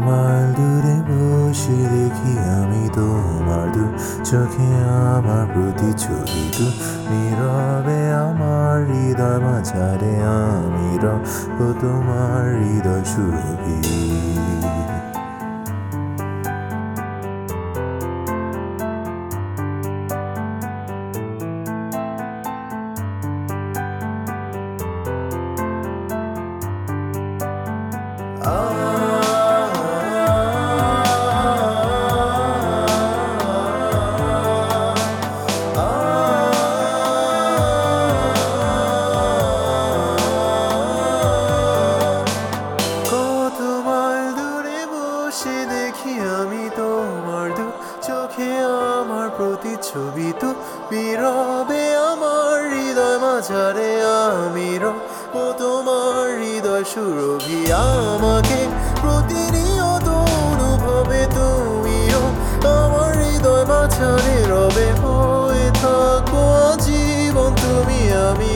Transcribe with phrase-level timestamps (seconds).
[0.00, 3.84] Mile দূরে বসে দেখি আমি তোমার দু
[4.24, 4.70] চোখে
[5.06, 6.66] আমার প্রতিচ্ছবি তু
[7.10, 10.14] নীরবে আমার হৃদয় মাঝারে
[10.46, 11.20] আমি রব
[11.80, 13.78] তোমার হৃদয় সুরভি
[46.00, 47.66] দেখি আমি তোমার দু
[48.06, 48.50] চোখে
[48.98, 50.48] আমার প্রতিচ্ছবি। তু
[50.90, 53.90] নীরবে আমার হৃদয় মাঝারে,
[54.24, 54.70] আমি
[55.40, 57.60] ও তোমার হৃদয় সুরভি।
[57.92, 58.60] আমাকে
[59.02, 60.08] প্রতিনিয়ত
[60.48, 62.22] অনুভবে তুমিও
[62.78, 66.46] আমার হৃদয় মাঝারে, রবে হয়ে থাকো
[66.86, 68.54] জীবন তুমি আমি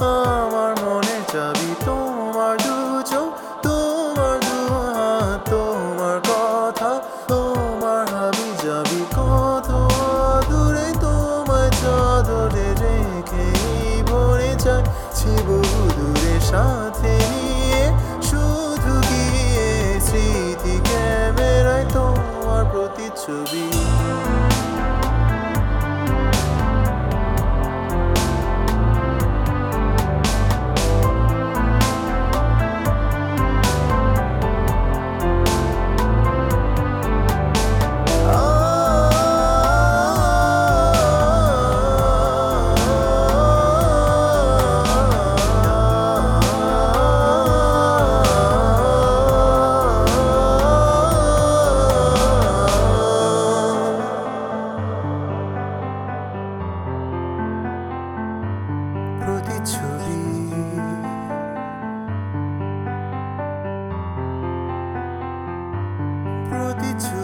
[0.00, 3.22] আমার মনের চাবি, তোমার দুচো
[3.64, 4.58] তোমার দু
[5.50, 6.90] তোমার কথা,
[7.30, 9.68] তোমার হাবি যাবি কত
[10.50, 13.46] দূরে তোমায় চাদরে রেখে
[14.10, 17.82] ভরে যাচ্ছি বহু দূরে সাথে নিয়ে
[18.28, 19.68] শুধু গিয়ে
[20.06, 23.66] স্মৃতি ক্যামেরায় তোমার প্রতিচ্ছবি।
[66.50, 67.21] Prodigy